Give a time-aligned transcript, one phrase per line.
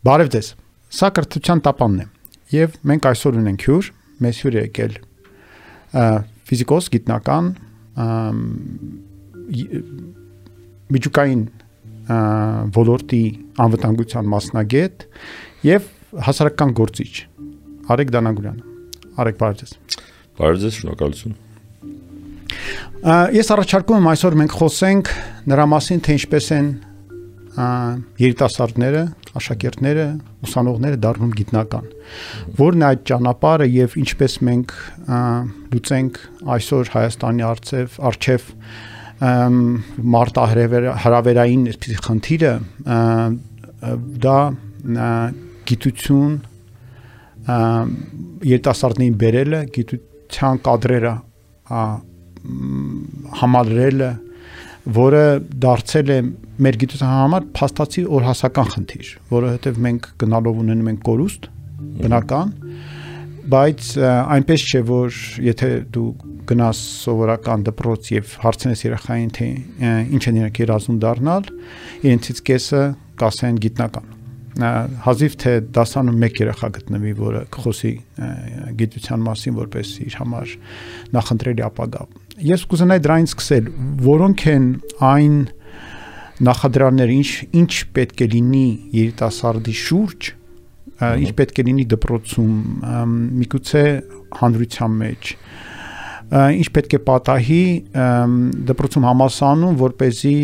[0.00, 0.46] Բարև ձեզ։
[0.96, 2.04] Սա կրթության տապանն է։
[2.54, 3.88] Եվ մենք այսօր ունենք հյուր,
[4.24, 4.94] մեզ հյուր է եկել
[6.48, 7.50] ֆիզիկոս, գիտնական,
[10.96, 11.42] միջուկային
[12.80, 13.20] ոլորտի
[13.66, 15.06] անվտանգության մասնագետ
[15.68, 15.92] եւ
[16.30, 17.12] հասարակական գործիչ
[17.92, 18.64] Արեգ Դանագուրյանը։
[19.20, 19.78] Արեգ, բարև ձեզ։
[20.40, 21.38] Բարև ձեզ, շնորհակալություն։
[23.36, 25.12] Ես առաջարկում եմ այսօր մենք խոսենք
[25.52, 26.72] նրա մասին, թե ինչպես են
[28.20, 29.04] երիտասարդները,
[29.38, 30.06] աշակերտները,
[30.46, 31.90] ուսանողները դառնում գիտնական։
[32.60, 34.74] Որն է այդ ճանապարհը եւ ինչպես մենք
[35.74, 36.20] լուծենք
[36.56, 38.48] այսօր Հայաստանի արծեվ արչեվ
[40.14, 42.52] մարտահրավերային այսպիսի խնդիրը
[44.24, 44.38] դա
[45.70, 46.38] գիտություն
[48.50, 51.14] երիտասարդներին բերելը, գիտության կադրերը
[53.40, 54.10] համալրելը,
[55.00, 55.24] որը
[55.64, 56.20] դարձել է
[56.60, 61.48] մեր գիտության համար փաստացի օրհասական խնդիր, որովհետև մենք գնալով ունենում ենք կորուստ
[62.00, 62.52] բնական,
[63.50, 63.88] բայց
[64.36, 66.06] այնպես չէ որ եթե դու
[66.50, 69.50] գնաս սովորական դպրոց եւ հարցնես երեխային թե
[70.16, 71.52] ինչ են իրենք երազում դառնալ,
[72.04, 72.82] իրենցից կեսը
[73.20, 74.16] կասեն գիտնական
[75.04, 77.92] հազիվ թե դասանում մեկ երեխա գտնվի, որը կխոսի
[78.80, 80.54] գիտության մասին որպես իր համար
[81.16, 82.02] նախընտրելի ապագա։
[82.50, 83.70] Ես կուզենայի դրանից սկսել,
[84.10, 84.66] որոնք են
[85.10, 85.38] այն
[86.46, 90.30] նախադրյալները, ինչ ինչ պետք է լինի երիտասարդի շուրջ,
[91.24, 92.54] ինչ պետք է լինի դպրոցում,
[93.40, 93.84] միգուցե
[94.40, 95.32] հանրության մեջ,
[96.60, 97.62] ինչ պետք է պատահի
[98.70, 100.36] դպրոցում համասանում, որ เป զի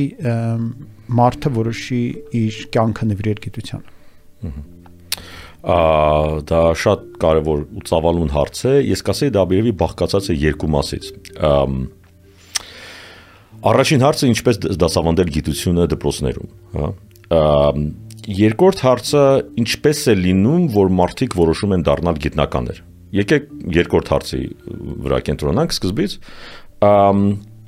[1.16, 2.00] մարդը որոշի
[2.44, 4.64] իր կյանքը նվիրել գիտությանը
[5.66, 5.76] Ա
[6.46, 11.08] դա շատ կարևոր ու ծավալուն հարց է։ Ես կասեի դա բերեւի բաղկացած է երկու մասից։
[13.66, 16.90] Առաջին հարցը ինչպես դասավանդել գիտությունը դպրոցներում, հա։
[18.36, 19.22] Երկրորդ հարցը
[19.62, 22.80] ինչպես է լինում, որ մարդիկ որոշում են դառնալ գիտնականներ։
[23.16, 23.44] Եկեք
[23.76, 24.40] երկրորդ հարցի
[25.06, 26.16] վրա կենտրոնանանք սկզբից։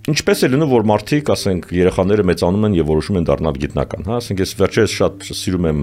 [0.09, 4.21] Ինչպես է լինում, որ մարդիկ, ասենք, երեխաները մեծանում են եւ որոշում են դառնալ գիտնական, հա,
[4.23, 5.83] ասենք ես վերջերս շատ սիրում եմ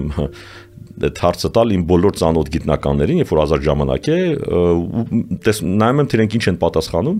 [0.96, 4.18] այդ հարցը տալ իմ բոլոր ծանոթ գիտնականներին, երբ որ ազատ ժամանակ է,
[5.46, 7.18] տես նայում եմ իրենք ինչ են պատասխանում։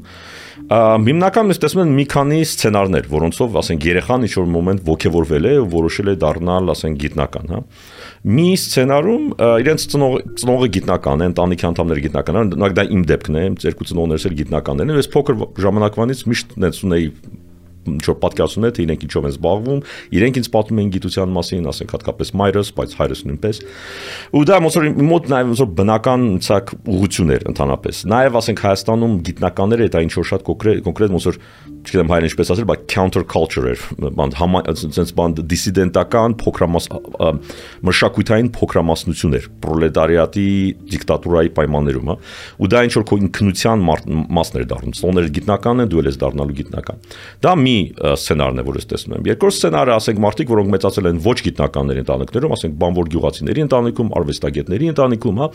[1.06, 5.54] Հիմնականում ես տեսնում եմ մի քանի սցենարներ, որոնցով, ասենք, երեխան ինչ որ մոմենտ ողջևորվել է
[5.76, 7.62] որոշել է դառնալ, ասենք, գիտնական, հա
[8.26, 9.26] մի սցենարում
[9.62, 14.26] իրենց ծնող ծնողը գիտնական է, ընտանիքի անդամները գիտնական են, դա իմ դեպքն է, երկու ծնողներս
[14.26, 17.10] էլ գիտնականներ են, ես փոքր ժամանակվանից միշտ նենց ունեի
[17.86, 19.80] ինչ որ պատկերացումներ թե իրենք ինչով են զբաղվում,
[20.16, 23.60] իրենք ինձ պատմում են գիտության մասին, ասենք հատկապես մայրս, բայց հայրս նույնպես։
[24.36, 28.64] Ու դա ոնց որ մոտ նաև ոնց որ բնական ցակ ուղղություն էր ընդհանրապես։ Նաև ասենք
[28.66, 31.40] Հայաստանում գիտնականները դա ինչ որ շատ կոնկրետ կոնկրետ ոնց որ
[31.86, 33.82] չգիտեմ հայերեն ինչպես ասել, բայց counter culture էր,
[34.18, 34.34] բան
[34.76, 36.88] sense բան դիսիդենտական փոքրամաս
[37.86, 40.46] մշակութային փոքրամասնություն էր պրոլետարիատի
[40.92, 42.16] դիկտատուրայի պայմաններում, հա։
[42.58, 46.56] Ու դա ինչ որ քո ինքնության մասն էր դառնում։ Սոնները գիտնական են, դու ես դառնալու
[46.60, 47.06] գիտնական։
[47.46, 47.76] Դա մի
[48.16, 52.02] սցենարն է, որ ես տեսնում եմ։ Երկրորդ սցենարը, ասենք, մարդիկ, որոնք մեծացել են ոչ գիտնականների
[52.06, 55.48] ընտանիքներում, ասենք, բանվոր գյուղացիների ընտանիքում, արվեստագետների ընտանիքում, հա։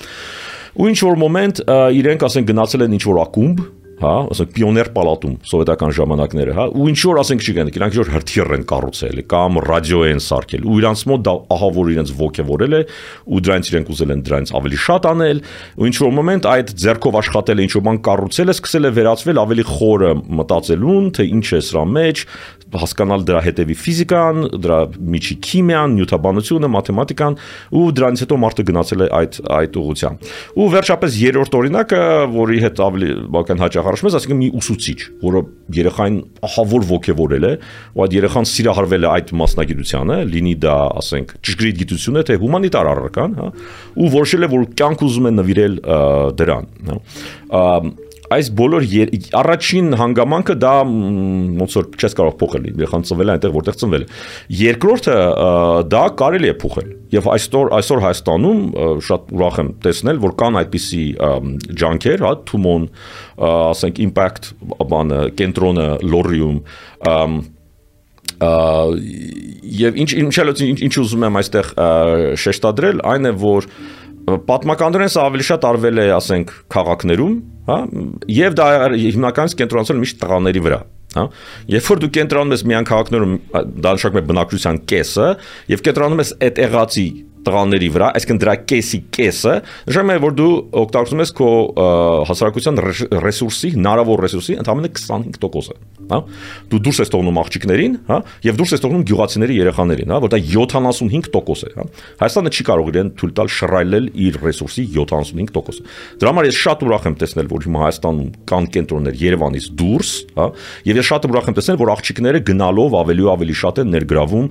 [0.72, 1.64] Ու ինչ որ մոմենտ
[2.00, 3.64] իրենք, ասենք, գնացել են ինչ որ ակումբ,
[4.01, 8.12] հա, ասենք պիոներ պալատում սովետական ժամանակները, հա, ու ինչ որ ասենք չգիտեմ, իրանք ինչ որ
[8.16, 12.78] հրթիռ են կառուցել կամ ռադիո են սարքել, ու իրանց մոտ դա ահա որ իրենց ողջևորել
[12.78, 12.81] է,
[13.31, 15.44] ու դրանից իրենք ուզել են դրանից ավելի շատ անել,
[15.81, 18.94] ու ինչ որ մոմենտ այդ ձերքով աշխատել է, ինչ որ բան կառուցել է, սկսել է
[19.01, 20.11] վերածվել ավելի խորը
[20.41, 22.25] մտածելուն, թե ինչ է սրա մեջ,
[22.72, 24.79] հասկանալ դրա հետևի ֆիզիկան, դրա
[25.11, 27.38] միջի քիմիան, նյութաբանությունը, մաթեմատիկան
[27.75, 32.01] ու դրանից հետո մարդը գնացել է այդ այդ ուղղությամբ։ Ու վերջապես երրորդ օրինակը,
[32.35, 35.41] որի հետ ավելի բական հաճախ առաջում ես, ասիկա մի ուսուցիչ, որը
[35.78, 37.53] երեխային ահավոր ողջևորել է,
[37.91, 42.91] ու այդ երեխան սիրահարվել է այդ մասնագիտությանը, լինի դա, ասենք, ճշգրիտ գիտություն է, թե հումանիտար
[42.91, 43.50] առարկան, հա,
[44.02, 45.78] ու որոշել է, որ կյանք ուզում է նվիրել
[46.41, 46.97] դրան, հա
[48.31, 48.86] այս բոլոր
[49.42, 50.74] առաջին հանգամանքը դա
[51.62, 54.09] ոնց որ չես կարող փոխել երախան ծնվել է այնտեղ որտեղ ծնվել է
[54.62, 55.18] երկրորդը
[55.92, 58.59] դա կարելի է փոխել եւ այսօր այսօր Հայաստանում
[59.08, 61.05] շատ ուրախ եմ տեսնել որ կան այդպիսի
[61.82, 62.90] ջանքեր հա Թումոն
[63.52, 64.52] ասենք impact
[64.91, 66.61] բանը կենտրոնը լորիում
[69.82, 70.35] եւ ինչ ինչ
[70.88, 71.73] ինչ ուզում եմ այստեղ
[72.41, 73.67] շեշտադրել այն է որ
[74.47, 77.35] պատմականորեն սա ավելի շատ արվել է, ասենք, քաղաքներում,
[77.68, 77.78] հա,
[78.38, 80.79] եւ դա հիմնականից կենտրոնացել միշտ տղաների վրա,
[81.18, 81.26] հա։
[81.72, 83.35] Երբ որ դու կենտրոնում ես միան քաղաքներում,
[83.82, 85.28] դա նշանակում է բնակչության կեսը,
[85.73, 87.08] եւ կենտրոնում ես այդ եղածի
[87.46, 89.53] տղաների վրա, այսինքն դրա կեսի կեսը,
[89.91, 90.52] նշանակում է, որ դու
[90.82, 91.49] օգտագործում ես քո
[92.29, 92.82] հասարակության
[93.26, 95.76] ռեսուրսի, հնարավոր ռեսուրսի ընդամենը 25%-ը,
[96.11, 96.20] հա?
[96.72, 100.40] Դու դուրս ես թողնում աղջիկներին, հա, եւ դուրս ես թողնում գյուղացիների երեխաներին, հա, որ դա
[100.52, 101.85] 75% է, հա։
[102.22, 105.85] Հայաստանը չի կարող իրեն թույլ տալ շռայլել իր ռեսուրսի 75%-ը։
[106.22, 110.47] Դրա համար ես շատ ուրախ եմ տեսնել, որ հիմա Հայաստանում կան կենտրոններ Երևանից դուրս, հա,
[110.91, 114.46] եւ ես շատ ուրախ եմ տեսնել, որ աղջիկները գնալով ավելի ու ավելի շատ են ներգրավում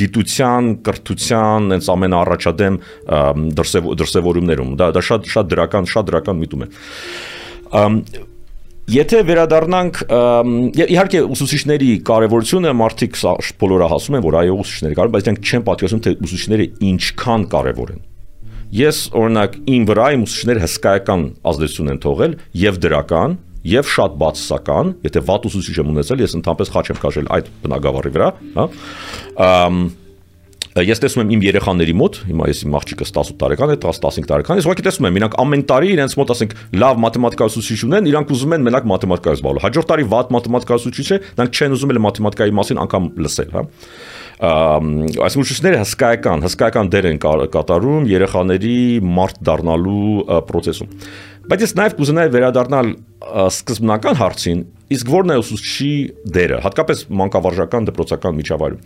[0.00, 2.80] գիտության կրթության այնց ամենաառաջադեմ
[4.00, 6.68] դրսևորումներում։ Դա դա շատ շատ դրական, շատ դրական միտում է։
[8.90, 9.98] Եթե վերադառնանք
[10.82, 13.18] իհարկե ուսուցիչների կարևորությունը մարդիկ
[13.60, 17.92] բոլորը հասում են որ այո ուսուցիչները կարևոր բայց դրանք չեն պատկերացնում թե ուսուցիչները ինչքան կարևոր
[17.94, 18.00] են
[18.80, 21.22] ես օրինակ իմ վրա իմ ուսուցիչները հսկայական
[21.52, 23.38] ազդեցություն են թողել եւ դրական
[23.70, 28.12] եւ շատ բացասական, եթե վատ ուսուցիչ եմ ունեցել, ես ընդհանրապես խաչ եմ քաշել այդ բնակավարի
[28.14, 28.64] վրա, հա։
[30.70, 34.60] Ես տեսնում եմ իմ երեխաների մոտ, հիմա ես իմ աղջիկս 18 տարեկան է, 10-15 տարեկան,
[34.60, 38.30] ես ուղղակի տեսնում եմ, իրանք ամեն տարի իրենց մոտ ասենք լավ մաթեմատիկա ուսուցիչ ունեն, իրանք
[38.30, 42.00] ուզում են մենակ մաթեմատիկա զբաղվել։ Հաջորդ տարի վատ մաթեմատիկա ուսուցիչ է, նրանք չեն ուզում էլ
[42.06, 43.64] մաթեմատիկայի մասին անգամ լսել, հա
[44.40, 50.94] այս ուսուցիչները հսկայական, հսկայական դեր են կատարում երեխաների մարդ դառնալու process-ում։
[51.50, 52.88] Բայց ես նաև կուզենայի վերադառնալ
[53.50, 54.62] սկզբնական հարցին,
[54.96, 55.92] իսկ ո՞րն է ուսուցչի
[56.40, 58.80] դերը, հատկապես մանկավարժական դպրոցական միջավայրում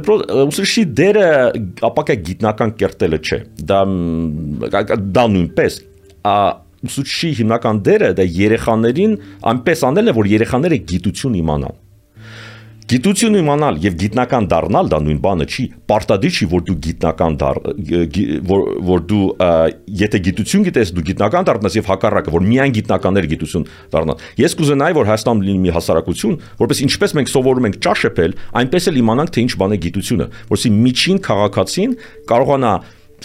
[0.00, 1.26] ուսուցչի դերը
[1.88, 3.40] ապակա գիտնական կերտելը չէ։
[3.70, 3.80] Դա
[5.16, 5.80] դա նույնպես
[6.86, 9.16] ուսուցչի հիմնական դերը դա երեխաներին
[9.52, 11.76] այնպես անել է, որ երեխաները գիտություն իմանան
[12.86, 17.58] Գիտություն իմանալ եւ գիտնական դառնալ դա նույն բանը չի։ Պարտադիր չի, որ դու գիտնական դառ
[18.46, 19.22] որ որ դու
[20.02, 24.96] եթե գիտություն գիտես, դու գիտնական դառնաս եւ հակառակը, որ միայն գիտնականներ գիտություն դառնան։ Ես կուզենայի,
[25.02, 29.46] որ Հայաստանում լինի մի հասարակություն, որպես ինչպես մենք սովորում ենք ճաշեպել, այնպես էլ իմանանք թե
[29.46, 31.96] ինչ բան է գիտությունը, որովհետեւ միջին քաղաքացին
[32.30, 32.72] կարողանա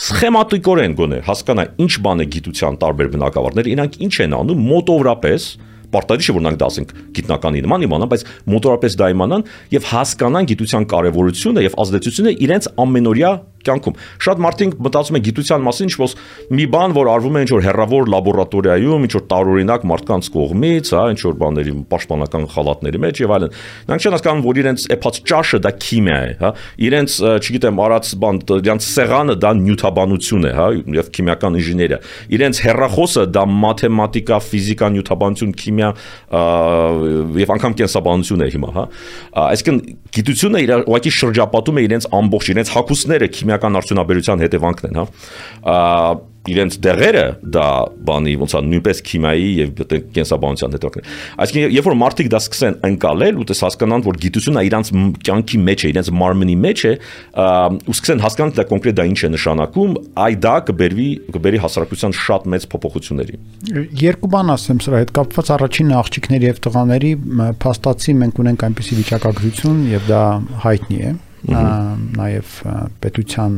[0.02, 5.48] սխեմատիկորեն գոնե հասկանա ինչ բան է գիտության տարբեր բնակավարներ, իրանք ինչ են անում մոտավորապես
[5.96, 10.90] պարտադիր չէ որ նրանք դասենք գիտնականի նման իմանան, բայց մոտորապես դա իմանան եւ հասկանան գիտության
[10.92, 16.14] կարեւորությունը եւ ազդեցությունը իրենց ամենօրյա կյանքում։ Շատ մարդիկ մտածում են գիտության մասին ինչ-որ
[16.58, 21.74] մի բան, որ արվում է ինչ-որ հերրավոր լաբորատորիայում, ինչ-որ տարօրինակ մարդկանց կողմից, հա, ինչ-որ բաների
[21.92, 23.56] պաշտպանական խալատների մեջ եւ այլն։
[23.92, 26.52] Նրանք չեն հասկանում, որ իրենց էփած ճաշը դա քիմիա է, հա։
[26.82, 30.68] Իրենց, չգիտեմ, արած բան, իրենց սեղանը դա նյութաբանություն է, հա,
[31.02, 32.00] եւ քիմիական ինժեներիա։
[32.38, 35.81] Իրենց հերրախոսը դա մաթեմատիկա, ֆիզիկա, նյութաբանություն, քիմիա
[37.42, 38.86] եւ անգամ կենսաբանություն է հիմա, հա։
[39.46, 39.80] Այսինքն
[40.18, 45.06] գիտությունը իր ուղղակի շրջապատում է իրենց ամբողջ իրենց հակուսները քիմիա քիմիական արդյունաբերության հետևանքն են, հա
[46.50, 47.24] իրենց դեղերը
[47.54, 47.66] դա
[48.08, 49.82] բանի ոնց է նույնպես քիմիայի եւ
[50.16, 51.04] կենսաբանության է
[51.46, 54.92] այսինքն երբ որ մարդիկ դա սկսեն ընկալել ու տես հասկանան որ գիտությունը իրանց
[55.28, 56.94] կյանքի մեջ է իրենց մարմնի մեջ է
[57.86, 59.96] ու սկսեն հասկանալ դա կոնկրետ դա ինչ է նշանակում
[60.26, 63.42] այ դա կբերվի կբերի հասարակության շատ մեծ փոփոխությունների
[64.02, 67.12] երկու բան ասեմ սրա հետ կապված առաջինը աղջիկների եւ տղաների
[67.62, 70.24] փաստացի մենք ունենք այնպիսի վիճակագրություն եւ դա
[70.66, 71.14] հայտնի է
[71.50, 72.52] նաև
[73.02, 73.56] պետության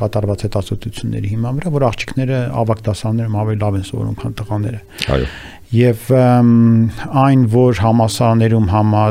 [0.00, 4.80] կատարված հետազոտությունների հիման վրա, որ աղջիկները ավակ դասարաններում ավելի լավ են սովորում, քան տղաները։
[5.16, 5.28] Այո։
[5.76, 6.10] Եվ
[7.26, 9.04] այն, որ համասարաներում համա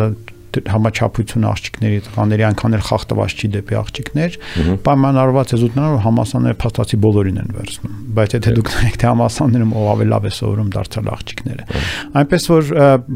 [0.72, 4.38] համաչափություն աղջիկների տղաների այնքան էլ խախտված չի դեպի աղջիկներ,
[4.86, 9.90] պայմանավորված է զուտնանալ համասանները փաստացի բոլորին են վերցնում, բայց եթե դուք նայեք թե համասաններում ով
[9.96, 11.68] ավելի լավ է սովորում դարձյալ աղջիկները։
[12.22, 12.72] Այնպես որ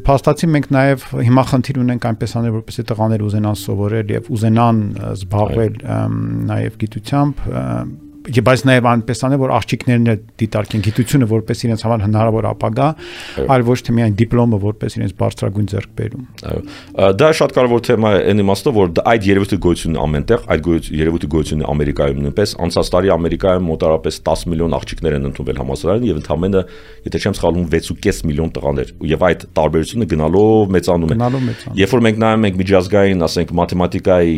[0.09, 4.83] փաստացի մենք նաև հիմա խնդիր ունենք այնպես անել, որպեսզի տղաները ուզենան սովորել եւ ուզենան
[5.13, 5.81] զբաղվել
[6.49, 7.43] նաև գիտությամբ
[8.49, 10.07] բայց նաև այնպես անել, որ աղջիկներն
[10.39, 12.87] դիտարկեն գիտությունը որպես իրենց համար հնարավոր ապագա,
[13.49, 18.21] այլ ոչ թե միայն դիպլոմը որպես իրենց բարձրագույն ձեռքբերում։ Այո։ Դա շատ կարևոր թեմա է
[18.29, 23.67] այն իմաստով, որ այդ երևույթը գոյություն ամենտեղ, այդ երևույթը գոյություն Ամերիկայում նույնպես անցած տարի Ամերիկայում
[23.69, 26.61] մոտարապես 10 միլիոն աղջիկներ են ընդունվել համալսարան եւ ընդամենը,
[27.09, 31.93] եթե չեմ սխալվում, 6.5 միլիոն տղաներ։ Եւ այդ տարբերությունը գնալով մեծանում է։ Գնալով մեծանում։ Երբ
[31.95, 34.35] որ մենք նայում ենք միջազգային, ասենք, մաթեմատիկայի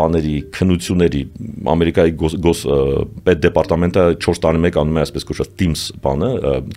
[0.00, 1.22] բաների քննությունների
[1.70, 2.62] Ամերիկայի գոս
[3.26, 6.30] պետ դեպարտամենտը 4 տարի մեկ անում է այսպես կոչված Teams բանը,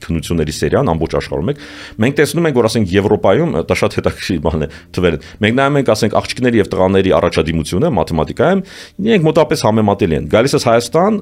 [0.03, 1.61] քննությունների սերիան ամբողջ աշխարհում մեկ։
[2.03, 5.93] Մենք տեսնում ենք, որ ասենք Եվրոպայում դա շատ հետաքրքիր բան է թվերը։ Մենք նայում ենք,
[5.93, 8.63] ասենք, աղջիկների եւ տղաների առաջադիմությունը մաթեմատիկայում,
[9.03, 11.21] իրենք մոտապես համեմատելի են։ Գալիս է Հայաստան,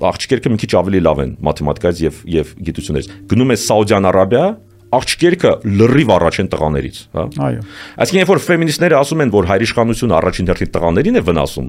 [0.00, 4.44] աղջիկերքը մի քիչ ավելի լավ են մաթեմատիկայից եւ եւ գիտություններից։ Գնում է Սաուդյան Արաբիա,
[4.96, 7.64] աղջիկերքը լրիվ առաջ են տղաներից, հա։ Այո։
[8.00, 11.68] Այսինքն, երբ որ ֆեմինիստները ասում են, որ հայրիշխանությունը առաջին հերթին տղաներին է վնասում,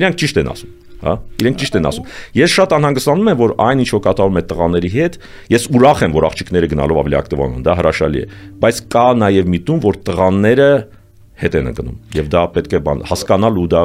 [0.00, 3.82] իրենք ճիշտ են ասում հա իրենք ճիշտ են ասում ես շատ անհանգստանում եմ որ այն
[3.84, 5.18] ինչ որ կատարվում է տղաների հետ
[5.54, 8.26] ես ուրախ եմ որ աղջիկները գնալով ավելի ակտիվանում են դա հրաշալի է
[8.60, 10.70] բայց կա նաև միտում որ տղաները
[11.40, 13.82] հետ են ընկնում եւ դա պետք է բան հասկանալ ու դա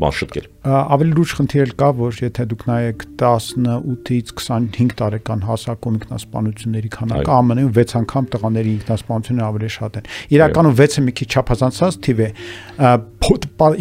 [0.00, 6.90] բան շտկել։ Ավելի լուրջ խնդիր կա, որ եթե դուք նայեք 18-ից 25 տարեկան հասակում ինքնասպանությունների
[6.96, 12.24] քանակը ԱՄՆ-ում 6 անգամ տղաների ինքնասպանությունը ավելի շատ են։ Իրականում 6-ը մի քիչ չափազանցած թիվ
[12.26, 12.30] է։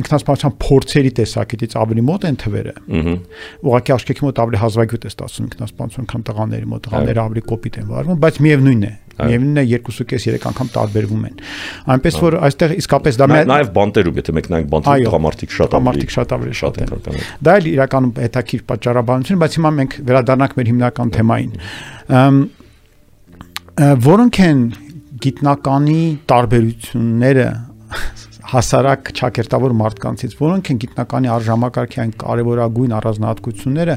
[0.06, 2.76] Ինքնասպանության փորձերի տեսակետից ավելի մոտ են թվերը։
[3.66, 7.90] Ուղղակի աշկեկի մոտ ավելի հազվագյուտ է ստացվում ինքնասպանություն, քան տղաների մոտ։ Տղաները ավելի կոպիտ են
[7.92, 11.38] վարվում, բայց միևնույն է Միևնույնն է 2.5-3 անգամ տարբերվում են։
[11.96, 16.34] Այնպես որ այստեղ իսկապես դա նաև բանտերում, եթե մեկ նայենք բանտերում տղամարդիկ շատ ավելի շատ
[16.36, 16.90] ավելի շատ են։
[17.46, 21.54] Դա էլ իրականում հետաքրիր պատճառաբանություն, բայց հիմա մենք վերադառնանք մեր հիմնական թեմային։
[24.06, 24.60] Որոնք են
[25.26, 27.48] գիտնականի տարբերությունները
[28.46, 33.96] հասարակ ճակերտավոր մարդկանցից, որոնք են գիտնականի արժամակարգի այն կարևորագույն առանձնահատկությունները,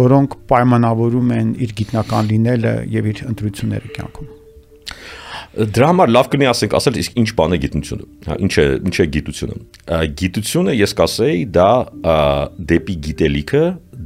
[0.00, 4.39] որոնք պայմանավորում են իր գիտնական լինելը եւ իր ընտրությունները կյանքում։
[5.50, 8.96] Դրա համար լավ կնի ասենք, ասել իսկ ինչ բան է գիտությունը, հա, ինչ է, ինչ
[9.02, 9.56] է գիտությունը։
[10.20, 11.70] Գիտությունը ես կասեի դա
[12.70, 13.64] դեպի գիտելիքը,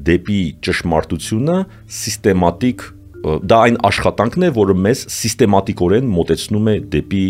[0.08, 1.58] դեպի ճշմարտությունը
[1.98, 2.86] սիստեմատիկ
[3.24, 7.22] դա այն աշխատանքն է, որը մեզ սիստեմատիկորեն մոտեցնում է դեպի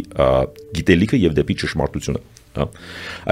[0.79, 2.23] գիտելիքը եւ դեպի ճշմարտությունը
[2.55, 2.67] հա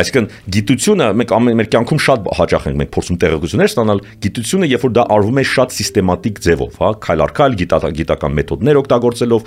[0.02, 0.26] այսինքն
[0.56, 4.94] գիտությունը մենք ամեն մեր կյանքում շատ հաճախ ենք մենք փորձում տեղեկություններ ստանալ գիտությունը երբ որ
[4.98, 9.46] դա արվում է շատ սիստեմատիկ ձևով հա քայլ առ քայլ գիտական մեթոդներ օգտագործելով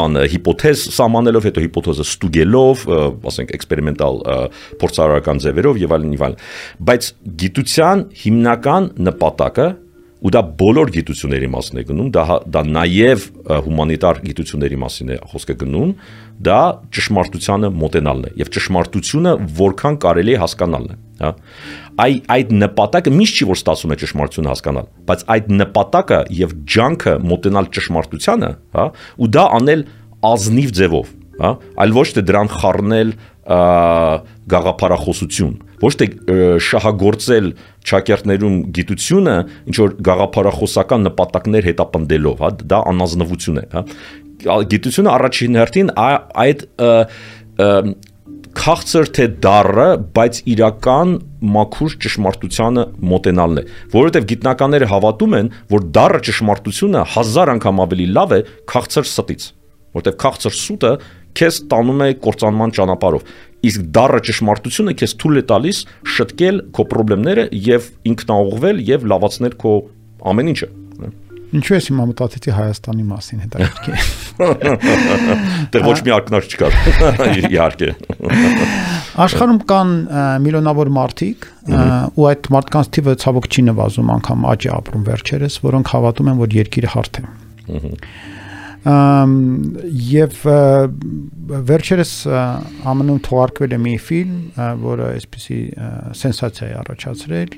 [0.00, 2.86] բան հիպոթեզ սահմանելով հետո հիպոթեզը ստուգելով
[3.30, 4.20] ասենք էքսպերիմենտալ
[4.80, 6.42] փորձարարական ձևերով եւ այլն եւ այլն
[6.90, 7.12] բայց
[7.44, 9.68] գիտության հիմնական նպատակը
[10.20, 13.22] ու դա բոլոր գիտությունների մասն է գնում, դա դա նաև
[13.66, 15.94] հումանիտար գիտությունների մասին է խոսքը գնում,
[16.44, 16.58] դա
[16.96, 21.32] ճշմարտությանը մոտենալն է եւ ճշմարտությունը որքան կարելի է հասկանալն է, հա։
[22.04, 27.16] Այ այդ նպատակը միշտ չի որ ստացվում է ճշմարտությունը հասկանալ, բայց այդ նպատակը եւ ջանքը
[27.30, 28.86] մոտենալ ճշմարտությանը, հա,
[29.20, 29.84] ու դա անել
[30.30, 31.50] ազնիվ ձևով, հա,
[31.80, 33.12] այլ ոչ թե դրան խառնել
[34.50, 36.08] գաղափարախոսություն ոչ թե
[36.66, 37.50] շահագործել
[37.90, 39.36] ճակերտներում գիտությունը
[39.70, 43.84] ինչ որ գաղափարախոսական նպատակներ հետապնդելով, հա, դա անազնվություն է, հա։
[44.70, 46.64] Գիտությունը առաջին հերթին այդ
[48.60, 51.12] քաղցր թե դառը, բայց իրական
[51.54, 58.34] մաքուր ճշմարտությանը մոտենալն է, որովհետև գիտնականները հավատում են, որ դառը ճշմարտությունը հազար անգամ ավելի լավ
[58.34, 58.40] է
[58.72, 59.46] քաղցր ստից,
[60.00, 60.92] որովհետև քաղցր սուտը
[61.40, 63.28] քեզ տանում է կործանման ճանապարհով
[63.68, 65.80] իսկ դառը ճշմարտությունը քեզ թույլ է տալիս
[66.16, 69.74] շտկել քո խնդիրները եւ ինքնաուղղվել եւ լավացնել քո
[70.30, 70.70] ամեն ինչը
[71.50, 74.02] Ինչու ես հիմա մտածեցի Հայաստանի մասին հետաքրքիր։
[75.74, 76.76] Դեռ ոչ մի ակնարկ չկար։
[77.50, 77.88] Իհարկե։
[79.24, 79.90] Աշխարհում կան
[80.46, 81.48] միլիոնավոր մարդիկ,
[82.14, 86.38] ու այդ մարդկանց թիվը ցավոք չի նվազում, անգամ աճ է ապրում վերջերս, որոնք հավատում են,
[86.44, 87.26] որ երկիրը հարթ է
[88.80, 90.36] եւ
[91.68, 92.12] վերջերս
[92.80, 94.38] ԱՄՆ-ում թողարկվել է մի ֆիլմ,
[94.80, 95.58] որը այսպեսի
[96.20, 97.52] սենսացիա է առաջացրել,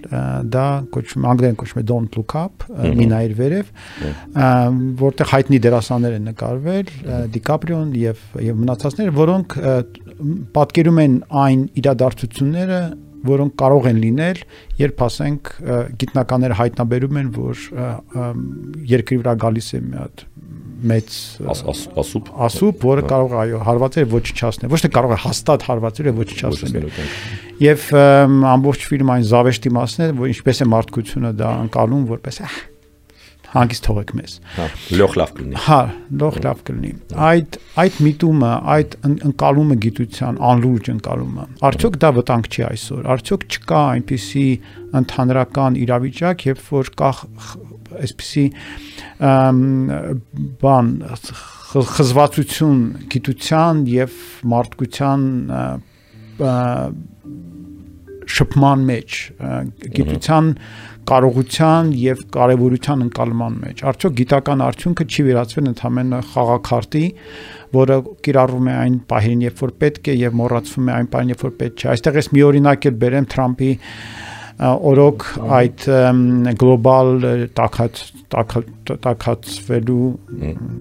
[0.56, 0.64] դա
[0.96, 2.66] կոչվում անգլերեն կոչվում է Don't Look Up,
[3.02, 3.70] մինայր վերև,
[5.04, 6.92] որտեղ հայտնի դերասաններ են նկարվել,
[7.38, 9.56] Դիկապրիոն եւ եւ մնացածները, որոնք
[10.58, 12.82] պատկերում են այն իրադարձությունները,
[13.22, 14.38] որոնք կարող են լինել,
[14.80, 15.50] երբ ասենք
[16.02, 17.64] գիտնականները հայտնաբերում են, որ
[18.92, 20.24] երկրի վրա գալիս է մի հատ
[20.90, 21.16] մեծ
[21.52, 26.20] ասուպ ասուպ, որը կարող է այո հարվածել ոչնչացնել, ոչ թե կարող է հաստատ հարվածել եւ
[26.22, 26.90] ոչնչացնել։
[27.62, 27.86] Եվ
[28.56, 32.44] ամբողջ ֆիլմը այն զավեշտի մասն է, որ ինչպես է մարդկությունը դա անցալում, որպես
[33.52, 35.78] հանգիստ թողեք մեզ։ Հա, լող լավ կլինի։ Հա,
[36.22, 36.92] լող լավ կլինի։
[37.26, 38.94] Այդ այդ միտումը, այդ
[39.28, 44.46] ընկալումը գիտության, անլուրջ ընկալումը, արդյոք դա վտանգ չի այսօր։ Արդյոք չկա այնպիսի
[45.02, 47.12] ընդհանրական իրավիճակ, երբ որ կա
[48.00, 48.44] այսպիսի
[50.62, 50.92] բան
[51.72, 52.80] խզվածություն
[53.12, 54.16] գիտության եւ
[54.52, 55.28] մարդկության
[58.32, 59.18] շփման մեջ
[59.96, 60.50] գիտության
[61.10, 67.04] կարողության եւ կարեւորության ընկալման մեջ արդյոք գիտական արդյունքը չի վերածվել ընդհանրապես խաղակարտի
[67.76, 67.96] որը
[68.26, 71.54] կիրառվում է այն պահին երբ որ պետք է եւ մոռացվում է այն պահին երբ որ
[71.62, 73.72] պետք չէ այստեղ ես մի օրինակ էլ բերեմ Թրամփի
[74.62, 75.24] օրոք
[75.58, 75.84] այդ
[76.60, 77.08] գլոբալ
[77.56, 78.00] տակած
[78.32, 80.08] տակածվելու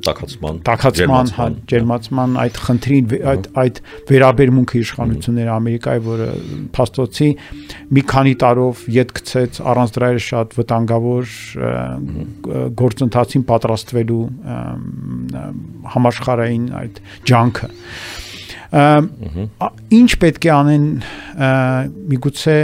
[0.05, 6.27] տակածման տակածման հա ջերմացման այդ խնդրին այդ այդ վերաբերմունքը իշխանությունների Ամերիկայի, որը
[6.77, 7.29] փաստոցի
[7.97, 11.35] մի քանի տարով յետ գցեց առանց դրա շատ վտանգավոր
[12.81, 14.23] գործընթացին պատրաստվելու
[15.95, 17.71] համաշխարային այդ ջանքը
[18.71, 20.87] ինչ պետք է անեն
[22.11, 22.57] միգուցե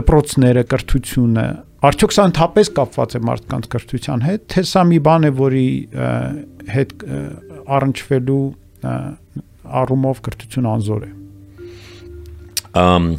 [0.00, 1.46] դպրոցները, կրթությունը,
[1.90, 5.68] արդյոք սա ընդհանրապես կապված է մարդկանց կրթության հետ, թե սա մի բան է, որի
[6.74, 6.94] հետ
[7.78, 8.44] առնչվելու
[9.80, 11.10] առումով կրթություն անզոր է։
[12.80, 13.10] Ամ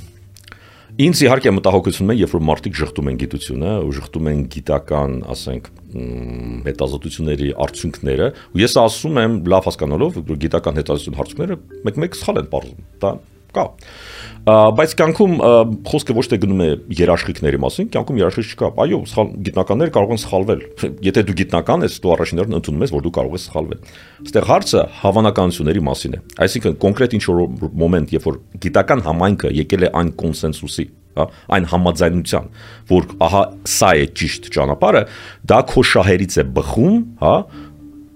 [1.01, 5.69] Ինձ իհարկե մտահոգությունում է, երբ որ մարդիկ շղթում են գիտությունը, ու շղթում են գիտական, ասենք,
[6.67, 11.57] հետազոտությունների արդյունքները, ու ես ասում եմ, լավ հասկանալով, գիտական հետազոտություն արդյունքները
[11.87, 13.13] մեկ-մեկ սխալ են բարձում։ Դա
[13.55, 13.65] կա
[14.41, 15.33] բայց կյանքում
[15.85, 20.21] խոսքը ոչ թե գնում է երաշխիքների մասին, կյանքում երաշխիք չկա։ Այո, սխալ գիտնականները կարող են
[20.23, 20.63] սխալվել։
[21.05, 23.83] Եթե դու գիտնական ես, դու առաջիններն ընդունում ես, որ դու կարող ես սխալվել։
[24.25, 29.85] Այստեղ հարցը հավանականությունների մասին է։ Այսինքն կոնկրետ ինչ որ մոմենտ, երբ որ գիտական համայնքը եկել
[29.85, 31.25] է այն կոնսենսուսի, հա,
[31.57, 32.45] այն համաձայնության,
[32.91, 35.01] որ ահա սա է ճիշտ ճանապարհը,
[35.51, 37.35] դա քո շահերից է բխում, հա,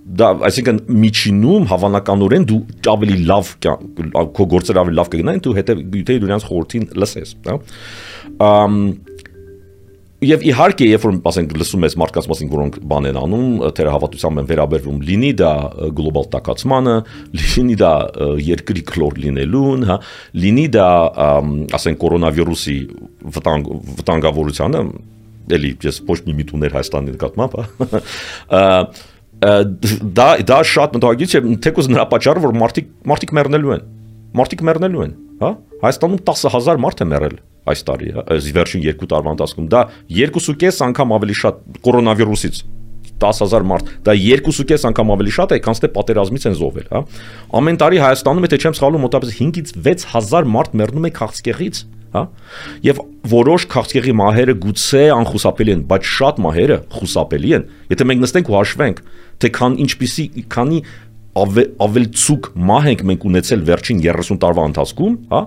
[0.05, 2.59] դա այսինքն միջինում հավանականորեն դու
[2.91, 3.51] ավելի լավ
[4.37, 7.59] քո գործերը ավելի լավ կգնային դու հետո դու դրանց խորհրդին լսես հա
[8.45, 8.79] ամ
[10.25, 13.47] Եվ իհարկե, երբ որ ասենք լսում ես մարդկանց մասին, որոնք բան են անում,
[13.77, 15.49] թերահավատությամբ են վերաբերվում, լինի դա
[15.99, 16.93] գլոբալ տակածմանը,
[17.41, 17.91] լինի դա
[18.45, 19.97] երկրի քլոր լինելուն, հա,
[20.45, 20.87] լինի դա
[21.77, 22.77] ասենք կորոնավիրուսի
[23.35, 24.85] վտանգ վտանգավորությանը,
[25.59, 28.79] էլի ես ոչ մի միտուներ Հայաստանի նկատմամբ, հա
[29.45, 33.83] դա դա շատ մտահոգիչ է թեկուզ նրա պատճառը որ մարդիկ մարդիկ մեռնելու են
[34.39, 35.51] մարդիկ մեռնելու են հա
[35.83, 37.35] Հայաստանում 10000 մարդ է մեռել
[37.71, 39.81] այս տարի հա այս վերջին 2 տարվա ընթացքում դա
[40.21, 42.61] 2.5 անգամ ավելի շատ կորոնավիրուսից
[43.21, 47.01] 10000 մարդ դա 2.5 անգամ ավելի շատ է քան թե պատերազմից են զոհվել հա
[47.59, 51.83] ամեն տարի Հայաստանում եթե չեմ սխալվում մոտավորապես 5-ից 6000 մարդ մեռնում է քաղցկեղից
[52.15, 52.23] հա
[52.85, 58.51] եւ որոշ քաղցկեղի մահերը գուցե անխուսափելի են բայց շատ մահերը խուսափելի են եթե մենք նստենք
[58.51, 59.01] ու հաշվենք
[59.41, 60.25] թե քան ինչպիսի
[60.55, 60.79] քանի
[61.35, 65.41] ավել, ավել ցուկ մահ ենք մենք ունեցել վերջին 30 տարվա ընթացքում, հա,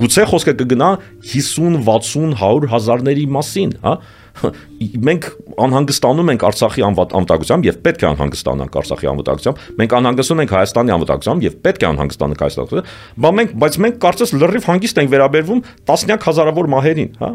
[0.00, 0.88] գուցե խոսքը կգնա
[1.32, 3.92] 50, 60, 100 հազարների մասին, հա,
[4.36, 5.28] մենք
[5.64, 11.46] անհանգստանում ենք Արցախի անվտանգությամբ եւ պետք է անհանգստանանք Արցախի անվտանգությամբ։ Մենք անհանգստում ենք Հայաստանի անվտանգությամբ
[11.46, 12.84] եւ պետք է անհանգստանանք Հայաստանի։
[13.24, 17.30] Բայց մենք բայց մենք կարծես լրիվ հանգիստ ենք վերաբերվում տասնյակ հազարավոր մահերին, հա։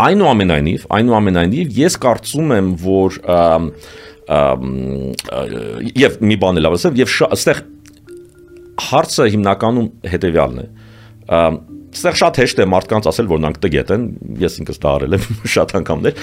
[0.00, 3.18] Այնուամենայնիվ, այնուամենայնիվ ես կարծում եմ, որ
[6.00, 7.62] եւ մի բան էլ ասեմ, եւ այստեղ
[8.90, 10.66] հարցը հիմնականում հետեւյալն է
[11.90, 14.02] Ստեղ շատ հեշտ է մարդկանց ասել, որ նրանք տգետ են,
[14.38, 16.20] ես ինքս դա արել եմ շատ անգամներ,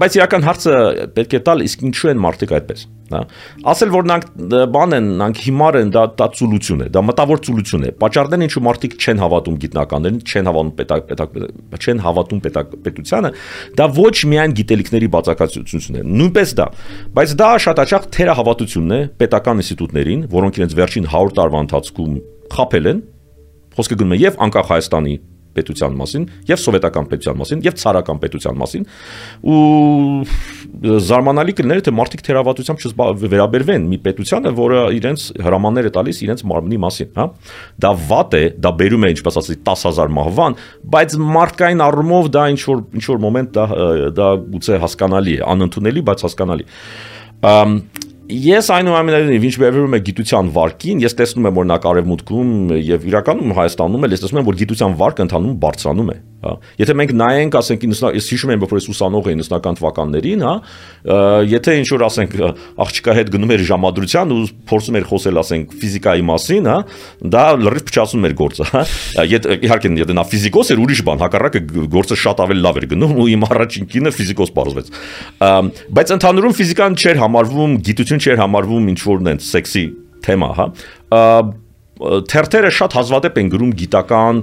[0.00, 0.76] բայց իրական հարցը
[1.18, 3.20] պետք է տալ, իսկ ինչու են մարդիկ այդպես, հա։
[3.72, 4.24] Ասել, որ նրանք
[4.72, 8.62] բան են, նրանք հիմար են, դա դա ծուլություն է, դա մտավոր ծուլություն է։ Պաճառներն ինչու
[8.68, 11.38] մարդիկ չեն հավատում գիտնականներին, չեն հավատում պետակ պետակ
[11.78, 13.32] չեն հավատում պետակ պետությանը,
[13.78, 16.66] դա ոչ միայն գիտելիքների բացակայությունն է, նույնպես դա,
[17.18, 22.92] բայց դա շատ հաճախ թերահավատությունն է պետական ինստիտուտներին, որոնք իրենց վերջին 100 տարվա ընթացքում խაფել
[22.92, 23.00] են
[23.78, 25.16] Խոսքը գնում է եւ անկախ Հայաստանի
[25.58, 28.86] պետության մասին, եւ սովետական պետության մասին, եւ ցարական պետության մասին
[29.48, 36.44] ու զարմանալի կլներ թե մարդիկ թերավատությամբ չվերաբերվեն մի պետությանը, որը իրենց հրամաններ է տալիս իրենց
[36.52, 37.26] մարմնի մասին, հա։
[37.84, 40.58] Դա վատ է, դա բերում է, ինչպես ասացի, 10000 մահվան,
[40.94, 43.66] բայց մարդկային առումով դա ինչ որ ինչ որ մոմենտ դա
[44.18, 46.68] դա գուցե հասկանալի է, անընդունելի, բայց հասկանալի։
[47.48, 47.74] Ամ
[48.28, 54.04] Ես այնուամենայնիվ ինչ վերաբերում է գիտության վարկին, ես տեսնում եմ օրինակ արևմուտքում եւ իրականում Հայաստանում
[54.04, 57.86] էլ ես տեսնում եմ որ գիտության վարկը ընդհանուր բարձրանում է, հա։ Եթե մենք նայենք, ասենք,
[58.14, 60.52] ես հիշում եմ, որ ես ուսանող էի 90-ական թվականներին, հա,
[61.50, 62.36] եթե ինչ որ ասենք
[62.84, 64.38] աղջիկա հետ գնում էր ժամադրության ու
[64.70, 66.78] փորձում էր խոսել, ասենք, ֆիզիկայի մասին, հա,
[67.34, 68.82] դա լրիվ փչացնում էր գործը, հա։
[69.68, 71.62] Իհարկե, եթե նա ֆիզիկոս էր, ուրիշ բան, հակառակը
[71.98, 74.92] գործը շատ ավելի լավ էր գնում ու իմ առաջին կինը ֆիզիկոս բարձվեց։
[75.98, 79.84] Բայց ընդհանուրում ֆիզիկան չէր համարվում գիտություն չէր համարվում ինչ որ նենց սեքսի
[80.28, 80.68] թեմա, հա
[81.98, 84.42] թերթերը շատ հազվադեպ են գրում գիտական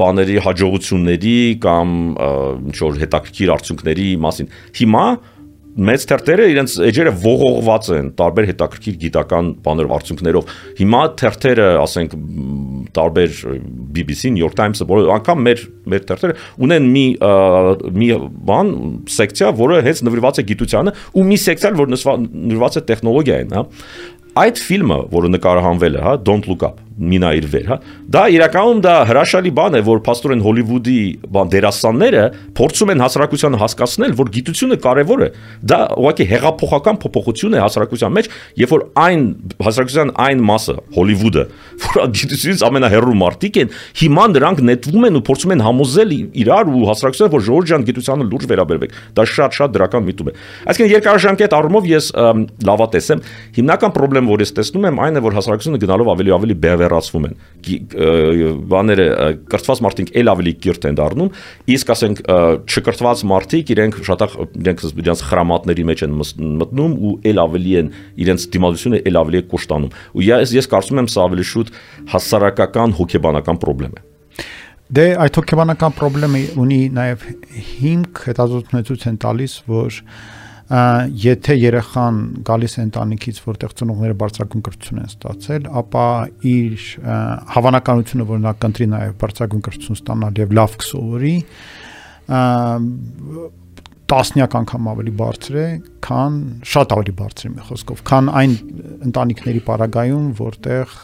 [0.00, 1.94] բաների հաջողությունների կամ
[2.72, 5.06] ինչ որ հետաքրքիր արդյունքների մասին։ Հիմա
[5.74, 12.14] մեծ թերթերը իրենց էջերը ողողված են տարբեր հետաքրքիր գիտական բաներով արդյունքներով։ Հիմա թերթերը, ասենք,
[12.94, 13.40] տարբեր
[13.96, 17.04] BBC, New York Times-ը, որ անգամ մեր մեր թերթերը ունեն մի
[17.98, 18.08] մի
[18.50, 18.70] բան,
[19.16, 23.64] սեկցիա, որը հենց նվիրված է գիտությանը, ու մի սեկցիա, որ նվիրված է տեխնոլոգիային, հա
[24.34, 27.76] այդ ֆիլմը, որը նկարահանվել է, հա, Don't Look Up, մինա իր վեր, հա,
[28.14, 30.98] դա իրականում դա հրաշալի բան է, որ փաստորեն Հոլիվուդի
[31.34, 32.22] բան դերասանները
[32.54, 35.28] փորձում են հասարակությանը հասկացնել, որ գիտությունը կարևոր է։
[35.74, 38.28] Դա ուղղակի հեղափոխական փոփոխություն է հասարակության մեջ,
[38.62, 39.26] երբ որ այն
[39.64, 41.44] հասարակության այն մասը, Հոլիվուդը,
[41.84, 46.86] որ գիտությունից ամենահեռու մարդիկ են, հիմա նրանք նետվում են ու փորձում են համոզել իրար ու
[46.94, 50.34] հասարակությանը, որ Ժորժ ջան գիտությանը լուրջ վերաբերվեք։ Դա շատ-շատ դրական միտում է։
[50.70, 52.10] Այսինքն երկարաժամկետ առումով ես
[52.64, 53.24] լավատես եմ։
[53.58, 57.36] Հիմնական խնդրեմ, որ ես տեսնում եմ, այն է, որ հասարակությունը գնալով ավելի ավելի բևեռացվում են։
[58.70, 59.06] Բաները
[59.50, 61.30] կրթված մարդիկ ել ավելի կիրթ են դառնում,
[61.74, 62.22] իսկ ասենք
[62.68, 64.24] չկրթված մարդիկ իրենք շատ
[64.60, 66.16] իրենք իրենց խրամատների մեջ են
[66.60, 67.92] մտնում ու ել ավելի են
[68.24, 71.72] իրենց դիմադրությունը ել ավելի է կոշտանում։ Ու ես ես կարծում եմ սա ավելի շուտ
[72.14, 74.04] հասարակական հոգեբանական խնդրեմ է
[74.94, 77.22] Դե այդ հոգեբանական խնդրը ունի նաև
[77.80, 79.96] հիմք հետազոտությունից են տալիս, որ
[80.64, 86.06] եթե երեխան գալիս է ընտանիքից, որտեղ ծնողները բարձրագույն կրթություն են ստացել, ապա
[86.48, 86.86] իր
[87.56, 91.34] հավանականությունը, որ նա կընտրի նաև բարձրագույն կրթություն ստանալ եւ լավ կսովորի,
[94.14, 95.68] տասնյակ անգամ ավելի բարձր է,
[96.04, 96.34] քան
[96.72, 98.56] շատ ավելի բարձր է մի խոսքով, քան այն
[99.08, 100.98] ընտանիքների պարագայում, որտեղ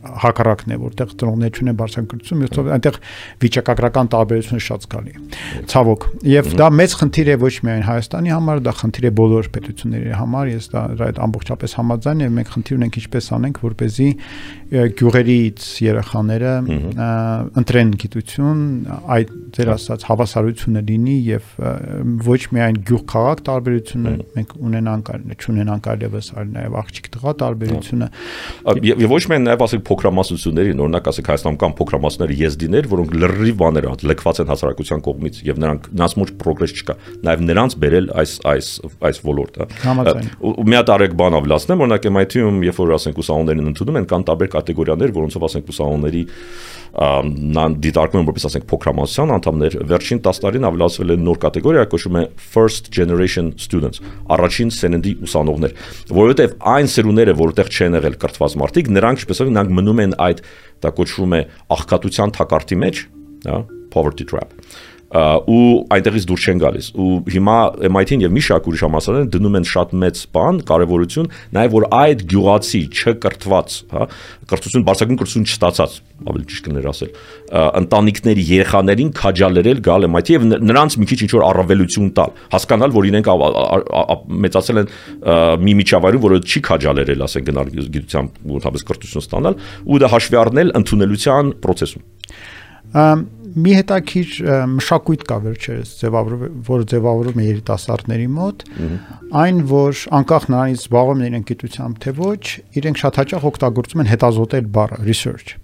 [0.00, 2.98] հակառակն է, որտեղ ծնողներ չունեն բարձրանկրթություն, մյուսով այնտեղ
[3.44, 5.24] վիճակագրական տարբերությունը շատ զգալի է։
[5.70, 10.14] Ցավոք, եւ դա մեծ խնդիր է ոչ միայն Հայաստանի համար, դա խնդիր է բոլոր պետությունների
[10.20, 14.08] համար, ես դա այդ ամբողջապես համաձայն եմ, մենք խնդիր ունենք ինչպես անենք, որ เป զի
[14.70, 16.50] գյուղերից երեխաները
[17.58, 18.60] ընտրեն գիտություն,
[19.16, 21.48] այդ ձեր ասած հավասարությունը լինի եւ
[22.28, 25.10] ոչ միայն գյուղ քաղաք տարբերությունը մենք ունենանք,
[25.40, 28.10] չունենանք այլևս այլ նաեւ աղջիկ տղա տարբերությունը
[28.90, 33.88] եւ ոչ միայն նաեւ ասենք փոքրամասնությունների, օրինակ ասենք Հայաստանում կան փոքրամասնությունների եզդիներ, որոնք լրիվ բաներ
[33.90, 38.34] են, լքված են հասարակության կողմից եւ նրանք նրանց ոչ պրոգրես չկա։ Նաեւ նրանց բերել այս
[38.50, 38.68] այս
[39.10, 39.68] այս ոլորտը։
[40.50, 44.26] Ու մի հատ արեք բան ավելացնեմ, օրինակ MIT-ում, երբ որ ասենք ուսանողներին ընդունում են, կան
[44.30, 46.24] տարբեր կատեգորիաներ, որոնցով ասենք ուսանողների
[46.90, 52.24] դիտարկում են որպես ասենք փոքրամասնության անդամներ վերջին 10 տարին ավելացվել է նոր կատեգորիա կոչվում է
[52.50, 54.02] first generation students
[54.34, 55.76] առաջին սերնդի ուսանողներ
[56.10, 60.42] որովհետև այն սերունդները որտեղ չեն եղել կրթված մարդիկ նրանք ասենք նրանք մնում են այդ
[60.82, 61.44] դա կոչվում է
[61.78, 63.04] աղքատության թակարդի մեջ
[63.46, 64.54] հա poverty trap
[65.10, 67.54] ու այնտեղից դուրս չեն գալիս ու հիմա
[67.90, 72.22] MIT-ին եւ մի շարք ուրիշ համալսարաններ դնում են շատ մեծ բան կարեւորություն նաեւ որ այդ
[72.30, 74.06] գյուղացի չկրթված հա
[74.52, 75.96] կրթություն բարձրագույն կրթություն չստացած
[76.30, 77.10] ավելի ճիշտ կներ ասել
[77.80, 83.10] ընտանիքների երեխաներին քաջալերել գալ MIT եւ նրանց մի քիչ ինչ որ առավելություն տալ հասկանալ որ
[83.10, 83.30] իրենք
[84.46, 84.90] մեծացել են
[85.64, 89.58] մի միջավայրում որը չի քաջալերել ասենք գնալ գիտության որտեղից կրթություն ստանալ
[89.90, 92.04] ու դա հաշվի առնել ընդունելության process-ում
[93.56, 94.32] մի հետաքրիր
[94.74, 98.64] մշակույթ կա վերջերս ձևավորում որ ձևավորում է երիտասարդների մոտ
[99.40, 102.44] այն որ անկախ նրանից զբաղվում են իրենք գիտությամբ թե ոչ
[102.80, 105.56] իրենք շատ հաճախ օգտագործում են հետազոտել բառը research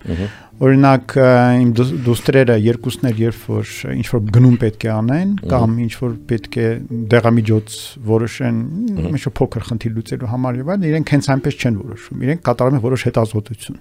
[0.56, 1.14] Օրինակ
[1.60, 6.56] իմ դուստրերը երկուսներ երբ որ ինչ որ գնում պետք է անեն կամ ինչ որ պետք
[6.56, 6.68] է
[7.12, 7.76] դեղամիջոց
[8.08, 8.62] որոշեն
[9.10, 12.78] ինչ որ փոքր խնդիր լուծելու համար եւ այլն իրենք հենց այնպես չեն որոշում իրենք կատարում
[12.78, 13.78] են որոշ հետազոտություն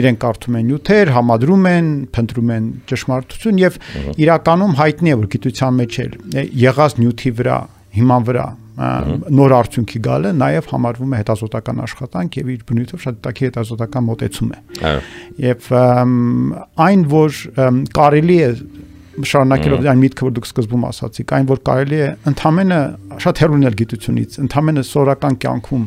[0.00, 2.72] իրենք կարդում են նյութեր համադրում են փնտրում են
[3.36, 3.76] ճշմարտություն եւ
[4.20, 6.14] իրականում հայտնի է որ գիտության մեջ էլ
[6.62, 7.58] եղած նյութի վրա
[7.96, 8.46] հիման վրա
[8.76, 14.50] նոր արդյունքի գալը նաև համարվում է հետազոտական աշխատանք եւ իր բնույթով շատ տակի հետազոտական մոտեցում
[14.52, 14.90] է։
[15.46, 15.70] Եվ
[16.86, 17.38] այն որ
[17.96, 18.50] կարելի է
[19.16, 22.80] շարունակելով այն միտքը որ դուք սկզբում ասացիք, այն որ կարելի է ընդամենը
[23.24, 25.86] շատ հեռունել գիտությունից, ընդամենը սորական կյանքում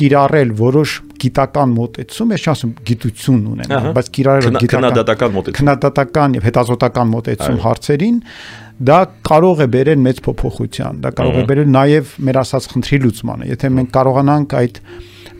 [0.00, 6.48] կիրառել որոշ գիտական մոտեցում, ես չասում գիտություն ունենալ, բայց կիրառել գիտական քննադատական մոտեցում, քննադատական եւ
[6.48, 8.18] հետազոտական մոտեցում հարցերին
[8.80, 13.48] դա կարող է բերել մեծ փոփոխության, դա կարող է բերել նաև մեր ասած խնդրի լուծմանը։
[13.50, 14.80] Եթե մենք կարողանանք այդ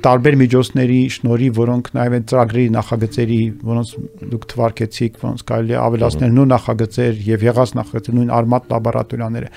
[0.01, 3.90] տարբեր միջոցների շնորհիվ, որոնք նաև են ծրագրերի նախագծերի, որոնց
[4.33, 9.51] դուք թվարկեցիք, որոնց կարելի է ավելացնել նույն նախագծեր եւ եղած նախագծեր, նույն արմատ լաբորատորիաները,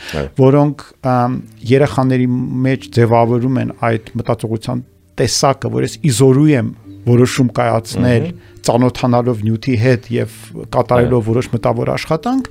[0.43, 0.85] որոնք
[1.73, 2.27] երեխաների
[2.67, 4.83] մեջ ձևավորում են այդ մտածողության
[5.19, 6.71] տեսակը, որ ես իզորու եմ
[7.03, 8.25] որոշում կայացնել
[8.63, 10.35] ծանոթանալով նյութի հետ եւ
[10.73, 12.49] կատարելով որոշ մտավոր աշխատանք,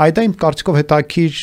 [0.00, 1.38] Այդ այն կարծիքով հետաքրիր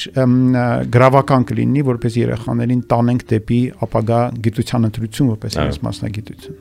[0.94, 6.58] գրավական կլինի, որպես երեխաներին տանենք դեպի ապագա գիտության ընտրություն, որպես իրենց մասնագիտություն։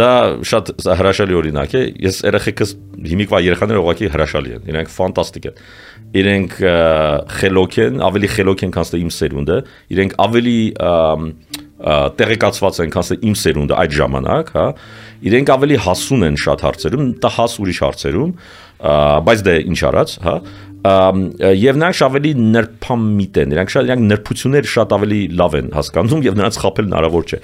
[0.00, 0.10] Դա
[0.50, 2.74] շատ հրաշալի օրինակ է։ Ես երեխեքս
[3.06, 5.62] հիմիկվա երեխաները ուղղակի հրաշալի են։ Իրենք ֆանտաստիկ են։
[6.16, 6.52] Իրենք
[7.36, 9.56] խելոք են, ավելի խելոք են, քան իմ սերունդը։
[9.96, 10.60] Իրենք ավելի
[11.76, 14.66] տեղեկացված են, քան իմ սերունդը այդ ժամանակ, հա։
[15.28, 18.30] Իրենք ավելի հասուն են շատ հարցերում, տա հաս ուրիշ հարցերում,
[19.26, 20.34] բայց դե ինչ արած, հա
[20.86, 26.38] եւ նրանք ավելի նրբամիտ են նրանք շատ նրանք նրբությունները շատ ավելի լավ են հասկանում եւ
[26.40, 27.40] նրանց խապել հնարավոր չէ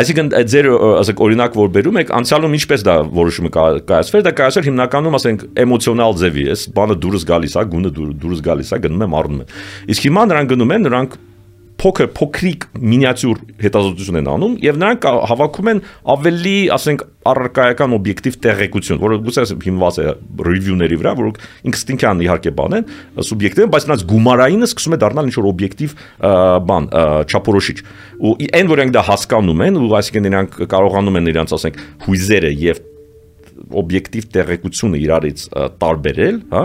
[0.00, 0.68] այսինքն ձեր
[1.02, 3.52] ասենք օրինակ որ բերում եք անցյալում ինչպես դա որոշումը
[3.90, 8.74] կայացվեր դա կայացվեր հիմնականում ասենք էմոցիոնալ ձևի էս բանը դուրս գալիս է գունը դուրս գալիս
[8.74, 11.22] է գնում եմ առնում եմ իսկ հիմա նրանք գնում են նրանք
[11.84, 15.80] փոքր փոքրիկ մինիատյուր հետազոտություն են անում եւ նրանք հավաքում են
[16.14, 20.06] ավելի, ասենք, առարկայական օբյեկտիվ տեղեկություն, որը գուցե հիմնված է
[20.48, 21.38] ռիվյուների վրա, որոնք
[21.70, 22.88] ինստինկտիվ իհարկե բան են,
[23.28, 25.94] սուբյեկտիվ են, բայց նրանց գումարայինը սկսում է դառնալ ինչ-որ օբյեկտիվ
[26.68, 26.88] բան,
[27.28, 27.78] չափորոշիչ։
[28.24, 32.52] Ու այն որ նրանք դա հասկանում են, ու այսինքն նրանք կարողանում են իրancs, ասենք, հույզերը
[32.64, 32.82] եւ
[33.84, 35.44] օբյեկտիվ տեղեկությունը իրարից
[35.80, 36.62] տարբերել, հա,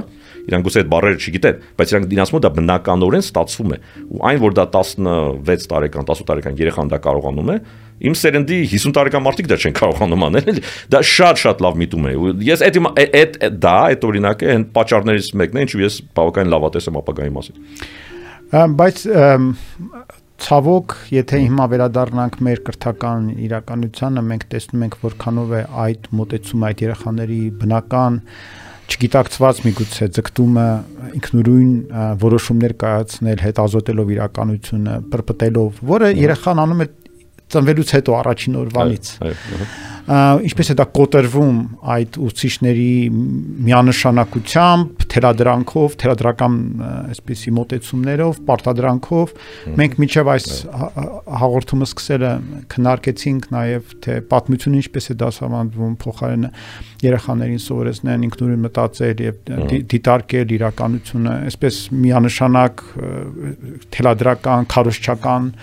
[0.50, 4.42] Իրանք գուցե այդ բառերը չգիտեն, բայց իրանք իրancs մոտ դա բնականորեն ստացվում է։ Ու այն
[4.44, 7.58] որ դա 16 տարեկան, 18 տարեկան երեխան դա կարողանում է,
[8.10, 10.62] իմ սերնդի 50 տարեկան մարդիկ դա չեն կարողանում անել,
[10.94, 12.80] դա շատ-շատ լավ միտում է։ Ու ես այդ
[13.20, 17.60] այդ դա այդ օրինակը այն պատճառներից մեկն է, ինչու ես բավականին լավատես եմ ապագայի մասին։
[18.80, 19.04] Բայց
[20.40, 26.84] ցավոք, եթե հիմա վերադառնանք մեր կրթական իրականությանը, մենք տեսնում ենք որքանով է այդ մոտեցումը այդ
[26.86, 28.20] երեխաների բնական
[28.90, 30.66] չգիտակցված միգուցե ձգտումը
[31.20, 31.72] ինքնուրույն
[32.24, 36.88] որոշումներ կայացնել հետազոտելով իրականությունը, պրպտելով, որը երեխան անում է
[37.54, 39.14] ծնվելուց հետո առաջին օրվանից։
[40.10, 41.58] ինչպես է դա կոտրվում
[41.94, 42.94] այդ ուսուցիչների
[43.68, 46.56] միանշանակությամբ, թելադրանքով, թելադրական
[47.14, 49.34] այսպիսի մոտեցումներով, պարտադրանքով
[49.82, 50.48] մենք միջև այս
[51.44, 52.32] հաղորդումը սկսելը
[52.74, 56.52] քննարկեցինք նաև թե պատմությունը ինչպես է դասավանդվում փոխարենը
[57.06, 59.38] երեխաներին սովորեցնեն ինքնուրույն մտածել եւ
[59.94, 62.84] դիտարկել իրականությունը, այսպես միանշանակ
[63.94, 65.54] թելադրական, քարոշչական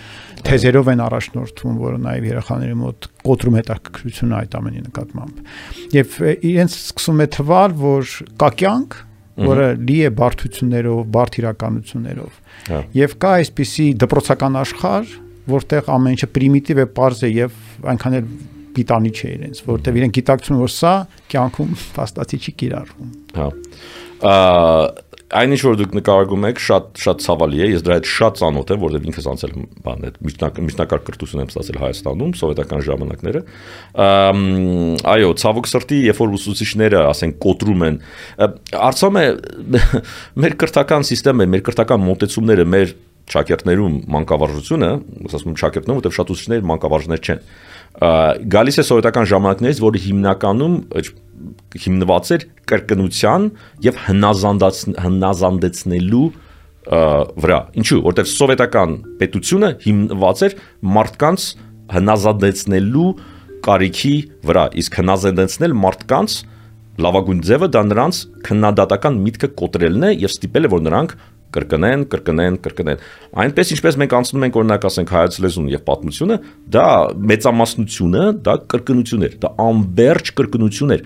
[0.47, 5.39] թեզերով են առաջնորդվում, որը նաև երեխաների մոտ կոտրում հետաքրքրությունը այդ ամենի նկատմամբ։
[5.97, 6.17] Եվ
[6.51, 8.97] իրենց սկսում է թվալ, որ կա կյանք,
[9.47, 15.15] որը լի է բարդություններով, բարդ իրականություններով։ հա։ Եվ կա այսպիսի դպրոցական աշխարհ,
[15.47, 17.59] որտեղ ամեն ինչը պրիմիտիվ է, པարզ է եւ
[17.93, 18.31] այնքան էլ
[18.77, 20.93] պիտանի չէ իրենց, որտեղ իրենք գիտակցում որ սա
[21.33, 23.47] կյանքում փաստացի չի կիրառվում։ Հա
[25.27, 28.83] այնինչ որ դուք նկարագրում եք շատ շատ ցավալի է ես դրա հետ շատ ծանոթ եմ
[28.83, 29.55] որովհետև ինքս անցել
[29.87, 30.19] բան այդ
[30.67, 33.41] միջնակարգ կրթություն եմ ստացել Հայաստանում սովետական ժամանակները
[35.17, 37.99] այո ցավոք սրտի երբ որ ուսուցիչները ասենք կոտրում են
[38.87, 39.25] արծում է
[40.47, 42.95] մեր կրթական համակարգը մեր կրթական մոտեցումները մեր
[43.27, 44.89] ճակերտներում մանկավարժությունը
[45.27, 47.41] ասում եմ ճակերտներում որտեղ շատ ուսուցիչներ մանկավարժներ չեն
[48.53, 50.75] գալիս է սովետական ժամանակներից որը հիմնականում
[51.77, 53.47] հիմնված էր կրկնության
[53.85, 56.27] եւ հնազանդած հնազանդեցնելու
[56.87, 60.53] վրա։ Ինչու՞, որտեղ սովետական պետությունը հիմնված էր
[60.97, 61.47] մարդկանց
[61.97, 63.09] հնազանդեցնելու
[63.67, 64.15] կարիքի
[64.47, 66.37] վրա, իսկ հնազանդեցնել մարդկանց
[66.97, 71.11] լավագույն ձևը դա նրանց քննադատական միտքը կոտրելն է եւ ստիպել է որ նրանք
[71.55, 73.01] կրկնեն, կրկնեն, կրկնեն։
[73.43, 76.37] Այնպես ինչպես մենք անցնում ենք օրինակ ասենք հայոց լեզուն եւ պատմությունը,
[76.75, 76.87] դա
[77.31, 81.03] մեծամասնությունը, դա կրկնություն էր, դա անverջ կրկնություն էր։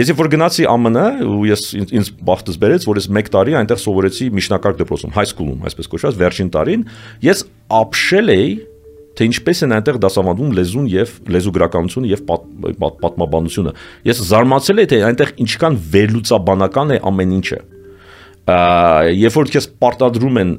[0.00, 3.80] Ես երբ որ գնացի ԱՄՆ, ու ես ինձ բախտս բերեց, որ ես 1 տարի այնտեղ
[3.84, 6.84] սովորեցի միջնակարգ դպրոցում, high school-ում, այսպես կոչված, վերջին տարին,
[7.26, 7.46] ես
[7.80, 8.50] ապշել էի
[9.20, 13.74] թե ինչպես են այնտեղ դասավանդվում լեզուն եւ լեզուգրականությունը եւ պատ, պատ, պատմաբանությունը։
[14.06, 17.60] Ես զարմացել եմ թե այնտեղ ինչքան վերլուծաբանական է ամեն ինչը
[18.48, 20.52] երբ որ քեզ պարտադրում են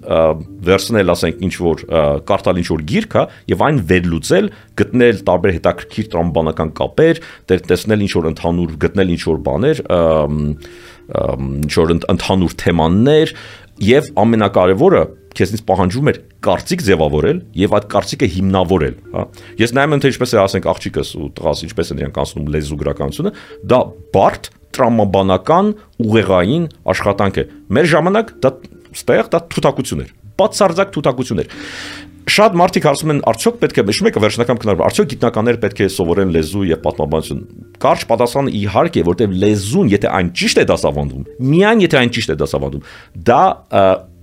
[0.67, 1.83] վերցնել, ասենք, ինչ որ
[2.29, 4.49] կարդալ ինչ որ գիրք, հա, եւ այն վերլուծել,
[4.81, 9.83] գտնել տարբեր հետաքրքիր տրամաբանական կապեր, տեսնել ինչ որ ընդհանուր, գտնել ինչ որ բաներ,
[11.11, 13.35] ինչ որ ընդհանուր թեմաներ
[13.81, 19.23] եւ ամենակարևորը քեզնից պահանջվում էր կարծիք ձևավորել եւ այդ կարծիքը հիմնավորել, հա։
[19.61, 22.79] Ես նայում եմ թե ինչպես է ասենք աղջիկս ու տղաս ինչպես են իրանք անցնում լեզու
[22.81, 23.31] գրականությունը,
[23.71, 23.79] դա
[24.11, 25.73] բարդ տրամաբանական
[26.05, 27.45] ուղեղային աշխատանք է։
[27.77, 28.53] Մեր ժամանակ դա
[28.91, 31.51] ստեղ դա թութակություն էր։ Բացարձակ թութակություն էր
[32.29, 35.87] շատ մարդիկ հարցում են արդյոք պետք է մեջը մեկը վերջնական քննարկում արդյոք գիտնականներ պետք է
[35.95, 37.41] սովորեն լեզու եւ պատմաբանություն
[37.81, 42.37] կարճ պատասխանը իհարկե որտեվ լեզուն եթե այն ճիշտ է դասավանդվում միայն եթե այն ճիշտ է
[42.41, 42.85] դասավանդվում
[43.31, 43.41] դա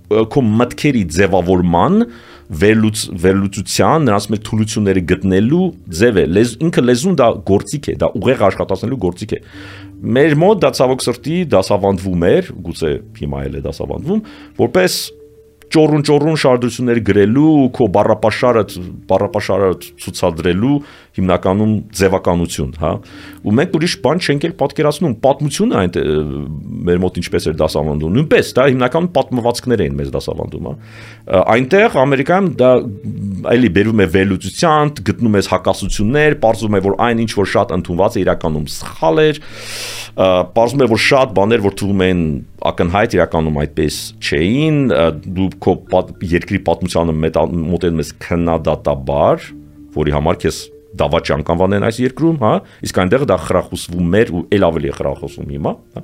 [0.09, 1.99] քո մտքերի ձևավորման
[2.49, 5.65] վերլուծ վերլուծության նրանց մեր թուլությունները գտնելու
[5.99, 6.23] ձև է.
[6.33, 9.41] Լեզ ինքը լեզուն դա գործիք է դա ուղեղ աշխատացնելու գործիք է
[9.99, 14.19] Մեր մոտ դա ցավոք սրտի դասավանդվում էր, գուցե հիմա էլ է դասավանդվում,
[14.59, 14.93] որպես
[15.75, 18.63] ճորուն-ճորուն շարդություններ գրելու, քո բառապաշարը
[19.09, 19.67] բառապաշարը
[20.05, 20.77] ցուցադրելու
[21.19, 22.91] հիմնականում ձևականություն, հա։
[23.43, 25.93] Ու մենք ուրիշ բան չենք էլ պատկերացնում, պատմությունը այն
[26.89, 30.73] մեր մոտ ինչպես էր դասավանդում։ Նույնպես դա հիմնականում պատմվածքներ էին մեզ դասավանդում, հա։
[31.55, 32.71] Այնտեղ Ամերիկայում դա
[33.53, 38.17] այլի բերում է վերլուծության, գտնում ես հակասություններ, ողջում է որ այն ինչ որ շատ ընդունված
[38.17, 39.41] է իրականում սխալ էր,
[40.19, 42.23] ողջում է որ շատ բաներ որ թվում են
[42.69, 44.81] ակնհայտ իրականում այդպես չէին,
[45.37, 45.75] դու քո
[46.33, 49.47] երկրի պատմությանը մոտենում ես քննադատաբար,
[49.95, 50.59] որի համար քեզ
[50.99, 52.53] դավաճ անկանվանեն այս երկրում, հա,
[52.87, 56.03] իսկ այնտեղ դա խրախուսվում էր ու ել ավելի խրախուսում հիմա, հա։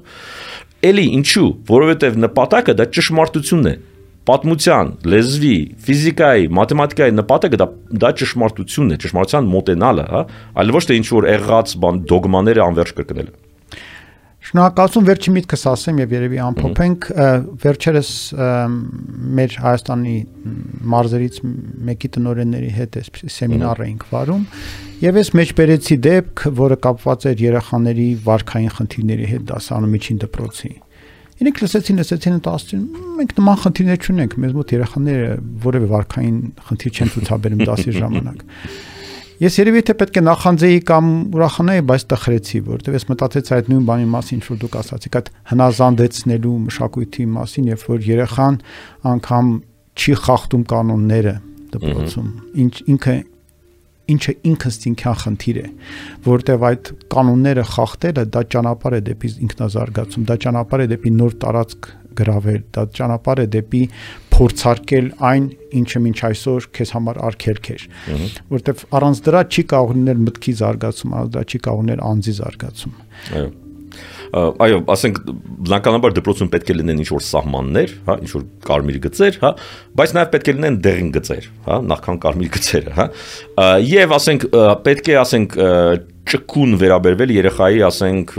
[0.86, 3.76] Էլի ինչու, որովհետև նպատակը դա ճշմարտությունն է
[4.26, 5.56] պատմության, լեզվի,
[5.86, 7.68] ֆիզիկայի, մաթեմատիկայի նպատակը դա
[8.02, 10.22] դա ճշմարտությունն է, ճշմարտության մոտենալը, հա,
[10.62, 13.36] այլ ոչ թե ինչ որ եղած բան դոգմաները անverջ կրկնելը։
[14.46, 17.06] Շնորհակալություն վերջի միտքս ասեմ եւ երևի ամփոփենք
[17.64, 18.10] վերջերս
[19.40, 20.18] մեր Հայաստանի
[20.94, 21.40] մարզերից
[21.90, 24.46] մեկի տնօրենների հետ էս սեմինար էինք վարում
[25.04, 30.74] եւ ես մեջբերեցի դեպք, որը կապված էր երեխաների վարքային խնդիրների հետ դասանում միջին դպրոցի
[31.36, 32.84] Իրենք լսեցին, լսեցին ու ասեցին,
[33.20, 35.32] մենք նման խնդիրներ չունենք, մեզ մոտ երեխաները
[35.66, 38.46] որևէ վարքային խնդիր չեն ցուցաբերում դասի ժամանակ։
[39.36, 43.86] Ես երևի թե պետք է նախանձեի կամ ուրախանայի, բայց տխրեցի, որովհետև ես մտածեցի այդ նույն
[43.92, 48.60] բանի մասին, ինչ որ դուք ասացիք, այդ հնազանդեցնելու մշակույթի մասին, երբ որ երեխան
[49.12, 49.52] անգամ
[50.00, 51.36] չի խախտում կանոնները
[51.76, 52.30] դպրոցում,
[52.64, 53.18] ինչ ինքը
[54.14, 55.66] ինչը ինքնստինքյան խնդիր է,
[56.26, 61.90] որտեվ այդ կանոնները խախտելը դա ճանապարհ է դեպի ինքնազարգացում, դա ճանապարհ է դեպի նոր տարածք
[62.16, 63.82] գրավել, դա ճանապարհ է դեպի
[64.36, 65.50] փորձարկել այն,
[65.82, 67.86] ինչը մինչ այսօր քեզ համար արգելք էր,
[68.56, 72.98] որտեվ առանց դրա չի կարող լինել մտքի զարգացում, առանց դրա չի կարող լինել անձի զարգացում։
[73.36, 73.52] Այո
[74.36, 75.20] այո, ասենք
[75.66, 79.52] բնականաբար դպրոցում պետք է լինեն ինչ որ սահմաններ, հա, ինչ որ կարմիր գծեր, հա,
[80.02, 83.08] բայց նաև պետք է լինեն դեղին գծեր, հա, նախքան կարմիր գծերը, հա։
[83.96, 84.50] Եվ ասենք
[84.86, 85.58] պետք է ասենք
[86.26, 88.32] ճկուն վերաբերվել երեխայի, ասենք,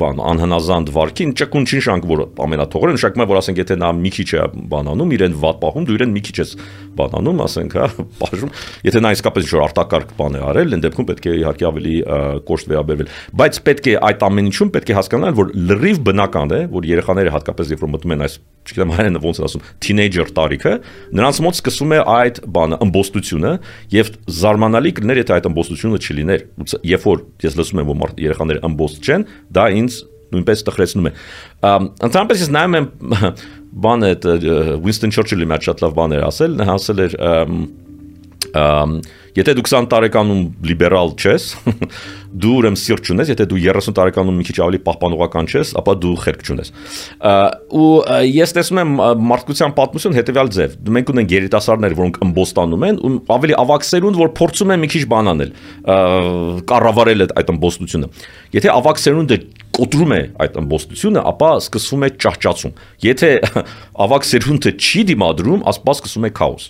[0.00, 4.12] բան, անհնազանդ վարքին, ճկուն չի նշանք, որ ամենաթողերը նշանակում է, որ ասենք, եթե նա մի
[4.16, 6.54] քիչ է բանանում, իրեն վատ պահում, դու իրեն մի քիչ ես
[7.00, 7.88] բանանում, ասենք, հա,
[8.20, 8.54] բաժում,
[8.88, 11.94] եթե նա իսկապես ինչ-որ արտակարգ բան է արել, այն դեպքում պետք է իհարկե ավելի
[12.48, 16.60] կոշտ վերաբերվել։ Բայց պետք է այդ ամեն ինչում պետք է հասկանալ, որ լրիվ բնական է,
[16.70, 18.34] որ երեխաները հատկապես երբ որ մտնում են այս,
[18.70, 20.72] չգիտեմ, հայերենը ոնց է ասում, թինեյջեր տարիքը,
[21.16, 23.52] նրանց մոտ սկսում է այդ բանը ըմբոստությունը
[23.94, 26.44] եւ զարմանալի կլիներ, եթե այդ ըմբոստությունը չլիներ։
[26.90, 31.12] Երբ որ ես լսում եմ, որ երեխաները ըմբոստ չեն, դա ինձ նույնպես տխրեցնում է։
[32.06, 32.86] Ընդհանրապես ես նայում եմ
[33.84, 34.10] բանը
[34.84, 37.16] Winston Churchill-ի մեջ շատ լավ բաներ ասել, նա ասել էր
[39.36, 40.40] եթե դու 20 տարեկանում
[40.70, 41.46] լիբերալ չես,
[42.42, 46.14] դու ուրեմն սիրտ չունես, եթե դու 30 տարեկանում մի քիչ ավելի պահպանողական չես, ապա դու
[46.24, 46.72] խելք չունես։
[47.80, 47.90] Ու
[48.30, 48.92] ես տեսնում եմ
[49.30, 54.32] մարդկության պատմություն հետեւյալ ձև։ Մենք ունենք երիտասարդներ, որոնք ըմբոստանում են, ու ավելի ավակ սերունդ, որ
[54.40, 55.54] փորձում են մի քիչ բան անել,
[56.70, 58.10] կառավարել այդ ըմբոստությունը։
[58.56, 59.40] Եթե ավակ սերունդը
[59.80, 62.74] կոտրում է այդ ըմբոստությունը, ապա սկսվում է ճահճացում։
[63.06, 63.30] Եթե
[64.06, 66.66] ավակ սերունդը չի դիմադրում, ասպա սկսում է քաոս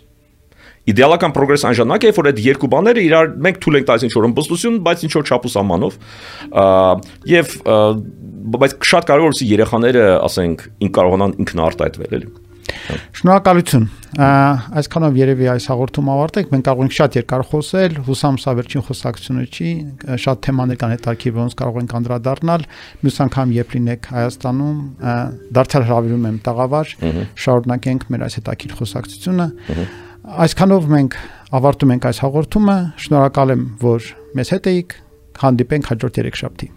[0.90, 4.12] իդեալական պրոգրես այն ժամանակ է, որ այդ երկու բաները իրար մենք թույլ ենք տալիս ինչ
[4.16, 5.98] որ ըմբոստություն, բայց ինչ որ չափու սահմանով
[7.31, 7.57] եւ
[8.50, 12.31] բայց շատ կարևոր է երեխաները, ասենք, ին կարողանան ինքնարտայտվել, էլի։
[13.18, 13.87] Շնորհակալություն։
[14.81, 19.44] Այսքանով երևի այս հաղորդումը ավարտենք։ Մենք կարող ենք շատ երկար խոսել, հուսամ սա վերջին խոսակցությունը
[19.50, 19.70] չի,
[20.24, 22.66] շատ թեմաներ կան հետաքրքիր, որոնց կարող ենք անդրադառնալ։
[23.07, 24.79] Մյուս անգամ երբ լինեք Հայաստանում,
[25.61, 26.94] դարձյալ հravirում եմ տաղավար,
[27.46, 29.48] շարունակենք մեր այս հետաքրքիր խոսակցությունը։
[30.30, 31.14] Այսքանով մենք
[31.58, 34.98] ավարտում ենք այս հաղորդումը։ Շնորհակալ եմ, որ մեզ հետ էիք։
[35.42, 36.70] Հանդիպենք հաջորդ երեք շաբթի։